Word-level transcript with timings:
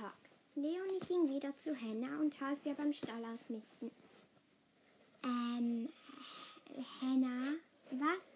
Tag. 0.00 0.14
Leonie 0.54 1.00
ging 1.06 1.28
wieder 1.28 1.56
zu 1.56 1.74
Henna 1.74 2.18
und 2.20 2.40
half 2.40 2.64
ihr 2.64 2.74
beim 2.74 2.92
Stall 2.92 3.24
ausmisten. 3.24 3.90
Ähm, 5.22 5.88
Henna, 7.00 7.54
was? 7.90 8.32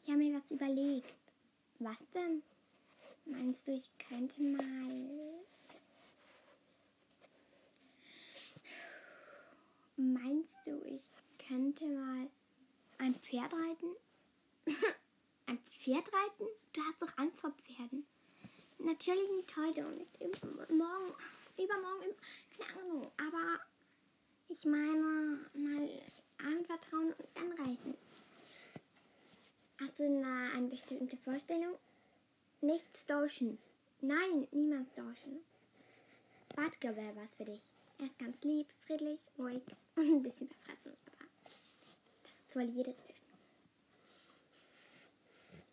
Ich 0.00 0.08
habe 0.08 0.18
mir 0.18 0.36
was 0.36 0.50
überlegt. 0.50 1.12
Was 1.80 1.98
denn? 2.14 2.42
Meinst 3.26 3.66
du, 3.66 3.72
ich 3.72 3.90
könnte 3.98 4.42
mal. 4.42 5.42
Meinst 9.96 10.56
du, 10.64 10.80
ich 10.86 11.02
könnte 11.46 11.86
mal 11.86 12.28
ein 12.98 13.14
Pferd 13.16 13.52
reiten? 13.52 13.96
ein 15.46 15.58
Pferd 15.58 16.08
reiten? 16.12 16.44
Du 16.72 16.80
hast 16.82 17.02
doch 17.02 17.18
Angst 17.18 17.40
vor 17.40 17.52
Pferden. 17.52 18.06
Natürlich 18.78 19.30
nicht 19.30 19.56
heute 19.56 19.86
und 19.86 19.98
nicht 19.98 20.44
morgen, 20.70 21.14
übermorgen, 21.56 22.14
keine 22.58 22.82
Ahnung. 22.82 23.10
Aber 23.16 23.60
ich 24.48 24.64
meine, 24.64 25.38
mal 25.54 25.88
anvertrauen 26.38 27.12
und 27.12 27.28
dann 27.34 27.52
reiten. 27.52 27.96
Hast 29.80 29.98
du 29.98 30.20
da 30.20 30.56
eine 30.56 30.68
bestimmte 30.68 31.16
Vorstellung? 31.16 31.76
Nicht 32.60 33.08
tauschen. 33.08 33.58
Nein, 34.00 34.46
niemals 34.52 34.92
tauschen. 34.94 35.44
Bartke 36.54 36.94
wäre 36.94 37.16
was 37.16 37.32
für 37.34 37.44
dich. 37.44 37.62
Er 37.98 38.06
ist 38.06 38.18
ganz 38.18 38.42
lieb, 38.42 38.66
friedlich, 38.86 39.20
ruhig 39.38 39.62
und 39.96 40.04
ein 40.04 40.22
bisschen 40.22 40.48
verfressensgefahr. 40.48 41.26
Das 42.22 42.52
soll 42.52 42.62
jedes 42.62 42.98
werden. 43.00 43.14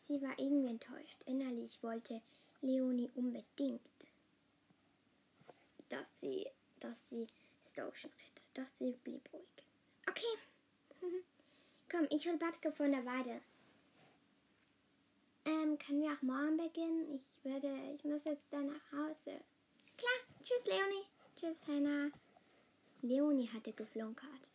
Sie 0.03 0.21
war 0.21 0.37
irgendwie 0.39 0.69
enttäuscht. 0.69 1.17
Innerlich 1.25 1.81
wollte 1.81 2.21
Leonie 2.61 3.09
unbedingt, 3.15 3.81
dass 5.89 6.07
sie, 6.19 6.45
dass 6.79 7.09
sie 7.09 7.27
Stoschen 7.69 8.11
ritt. 8.11 8.41
Doch 8.53 8.67
sie 8.77 8.91
blieb 9.03 9.27
ruhig. 9.33 9.47
Okay. 10.07 11.01
Komm, 11.91 12.07
ich 12.09 12.27
hol 12.27 12.37
Batke 12.37 12.71
von 12.71 12.91
der 12.91 13.05
Weide. 13.05 13.41
Ähm, 15.45 15.77
können 15.79 16.01
wir 16.01 16.11
auch 16.11 16.21
morgen 16.21 16.57
beginnen? 16.57 17.15
Ich 17.15 17.43
würde, 17.43 17.93
ich 17.95 18.03
muss 18.03 18.25
jetzt 18.25 18.45
dann 18.51 18.67
nach 18.67 18.91
Hause. 18.91 19.41
Klar. 19.97 20.19
Tschüss, 20.43 20.65
Leonie. 20.65 21.05
Tschüss, 21.35 21.57
Hannah. 21.67 22.11
Leonie 23.01 23.49
hatte 23.49 23.73
geflunkert. 23.73 24.51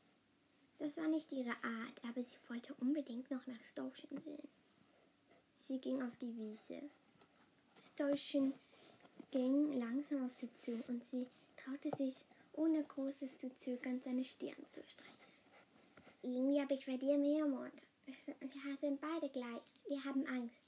Das 0.79 0.97
war 0.97 1.09
nicht 1.09 1.33
ihre 1.33 1.57
Art, 1.63 2.05
aber 2.09 2.23
sie 2.23 2.39
wollte 2.49 2.75
unbedingt 2.75 3.31
noch 3.31 3.45
nach 3.47 3.65
Stoschen 3.65 4.21
sehen. 4.21 4.49
Sie 5.57 5.79
ging 5.79 6.03
auf 6.03 6.17
die 6.19 6.37
Wiese. 6.37 6.83
Stoschen 7.97 8.53
ging 9.31 9.73
langsam 9.73 10.27
auf 10.27 10.33
sie 10.35 10.53
zu 10.53 10.85
und 10.89 11.03
sie 11.03 11.27
traute 11.57 11.89
sich, 11.97 12.27
ohne 12.53 12.85
großes 12.85 13.39
zu 13.39 13.49
zögern, 13.57 14.03
seine 14.03 14.23
Stirn 14.23 14.69
zu 14.69 14.83
streicheln. 14.87 15.17
Irgendwie 16.23 16.61
habe 16.61 16.75
ich 16.75 16.85
bei 16.85 16.99
dir 16.99 17.17
mehr 17.17 17.47
Mut. 17.47 17.73
Wir 18.05 18.77
sind 18.77 19.01
beide 19.01 19.31
gleich. 19.31 19.63
Wir 19.89 20.05
haben 20.05 20.27
Angst. 20.27 20.63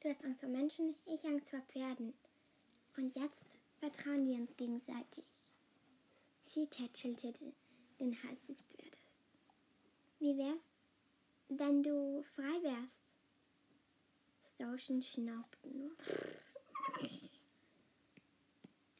Du 0.00 0.08
hast 0.08 0.24
Angst 0.24 0.40
vor 0.40 0.48
Menschen, 0.48 0.96
ich 1.06 1.24
Angst 1.24 1.50
vor 1.50 1.60
Pferden. 1.68 2.12
Und 2.96 3.16
jetzt 3.16 3.46
vertrauen 3.78 4.26
wir 4.26 4.34
uns 4.34 4.56
gegenseitig. 4.56 5.24
Sie 6.46 6.66
tätschelte 6.66 7.32
den 8.00 8.22
Hals 8.24 8.42
des 8.48 8.60
Pferdes. 8.60 9.20
Wie 10.18 10.36
wär's, 10.36 10.80
wenn 11.48 11.84
du 11.84 12.24
frei 12.34 12.60
wärst? 12.64 13.03
Stoschen 14.54 15.02
schnaubte 15.02 15.68
nur. 15.68 15.90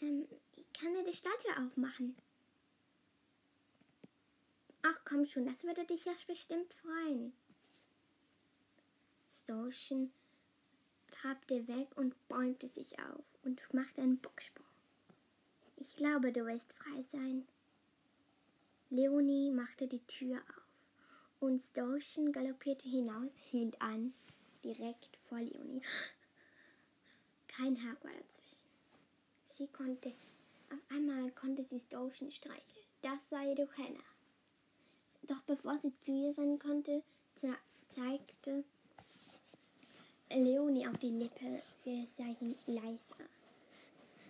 ähm, 0.00 0.26
ich 0.56 0.72
kann 0.72 0.92
dir 0.94 1.04
die 1.04 1.16
Stalltür 1.16 1.64
aufmachen. 1.64 2.16
Ach 4.82 5.00
komm 5.04 5.24
schon, 5.26 5.46
das 5.46 5.62
würde 5.62 5.86
dich 5.86 6.04
ja 6.04 6.12
bestimmt 6.26 6.74
freuen. 6.74 7.32
Stoschen 9.30 10.12
trabte 11.12 11.68
weg 11.68 11.88
und 11.96 12.16
bäumte 12.28 12.66
sich 12.66 12.98
auf 12.98 13.24
und 13.44 13.62
machte 13.72 14.02
einen 14.02 14.18
Bocksprung. 14.18 14.66
Ich 15.76 15.94
glaube, 15.94 16.32
du 16.32 16.44
wirst 16.46 16.72
frei 16.72 17.02
sein. 17.02 17.46
Leonie 18.90 19.52
machte 19.52 19.86
die 19.86 20.04
Tür 20.06 20.38
auf 20.38 20.64
und 21.40 21.60
Stoschen 21.60 22.32
galoppierte 22.32 22.88
hinaus, 22.88 23.38
hielt 23.38 23.80
an, 23.80 24.14
direkt 24.64 25.18
vor 25.28 25.38
Leonie. 25.38 25.82
Kein 27.48 27.76
Hack 27.76 28.02
war 28.02 28.12
dazwischen. 28.12 28.64
Sie 29.44 29.68
konnte, 29.68 30.12
auf 30.72 30.80
einmal 30.88 31.30
konnte 31.32 31.62
sie 31.62 31.78
Stoschen 31.78 32.32
streicheln. 32.32 32.86
Das 33.02 33.28
sei 33.28 33.54
doch 33.54 33.72
Hannah. 33.76 34.00
Doch 35.22 35.42
bevor 35.42 35.78
sie 35.78 35.92
zu 36.00 36.12
ihr 36.12 36.36
rennen 36.36 36.58
konnte, 36.58 37.02
ze 37.36 37.54
zeigte 37.88 38.64
Leonie 40.30 40.88
auf 40.88 40.98
die 40.98 41.10
Lippe 41.10 41.62
für 41.82 42.00
das 42.00 42.16
Zeichen 42.16 42.56
leiser, 42.66 43.28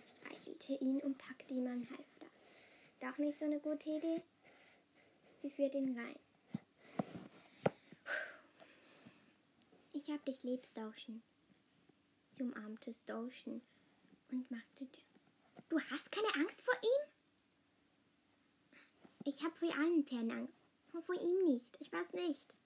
streichelte 0.07 0.73
ihn 0.75 0.99
und 1.01 1.17
packte 1.17 1.53
ihm 1.53 1.67
ein 1.67 1.89
Halfter. 1.89 2.27
Doch 3.01 3.17
nicht 3.17 3.37
so 3.37 3.45
eine 3.45 3.59
gute 3.59 3.89
Idee. 3.89 4.21
Sie 5.41 5.49
führte 5.49 5.79
ihn 5.79 5.97
rein. 5.97 6.19
Ich 9.95 10.09
hab 10.09 10.25
dich 10.25 10.43
lieb, 10.43 10.65
Stoschen. 10.65 11.23
Sie 12.35 12.43
umarmte 12.43 12.91
Stoschen 12.91 13.61
und 14.29 14.51
machte 14.51 14.91
Tür. 14.91 15.05
Du 15.69 15.79
hast 15.79 16.11
keine 16.11 16.35
Angst 16.35 16.61
vor 16.61 16.73
ihm? 16.83 17.11
Ich 19.23 19.41
hab 19.41 19.57
vor 19.57 19.73
allen 19.73 20.03
Pferden 20.03 20.31
Angst. 20.31 20.53
Und 20.91 21.05
vor 21.05 21.15
ihm 21.15 21.45
nicht. 21.45 21.77
Ich 21.79 21.93
weiß 21.93 22.11
nicht. 22.11 22.59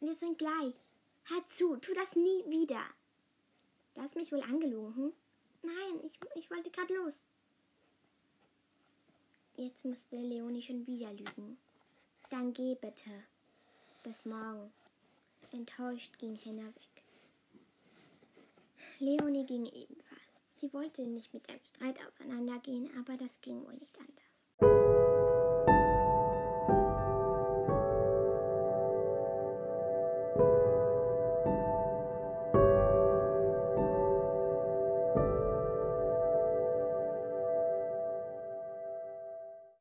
Wir 0.00 0.16
sind 0.16 0.36
gleich. 0.36 0.90
Hör 1.26 1.46
zu, 1.46 1.76
tu 1.76 1.94
das 1.94 2.16
nie 2.16 2.44
wieder. 2.50 2.84
Du 3.94 4.00
hast 4.00 4.16
mich 4.16 4.32
wohl 4.32 4.42
angelogen, 4.42 4.96
hm? 4.96 5.12
Nein, 5.62 6.00
ich, 6.04 6.18
ich 6.34 6.50
wollte 6.50 6.72
gerade 6.72 6.92
los. 6.96 7.24
Jetzt 9.54 9.84
musste 9.84 10.16
Leonie 10.16 10.60
schon 10.60 10.88
wieder 10.88 11.12
lügen. 11.12 11.56
Dann 12.30 12.52
geh 12.52 12.74
bitte. 12.74 13.10
Bis 14.02 14.24
morgen. 14.24 14.72
Enttäuscht 15.52 16.18
ging 16.18 16.34
Henna 16.34 16.66
weg. 16.66 17.04
Leonie 18.98 19.44
ging 19.44 19.66
ebenfalls. 19.66 20.20
Sie 20.60 20.72
wollte 20.72 21.02
nicht 21.02 21.34
mit 21.34 21.48
einem 21.48 21.64
Streit 21.64 21.98
auseinandergehen, 22.06 22.90
aber 22.98 23.16
das 23.16 23.40
ging 23.40 23.62
wohl 23.64 23.74
nicht 23.74 23.98
anders. 23.98 24.21